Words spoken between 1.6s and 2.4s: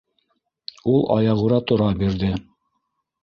тора бирҙе.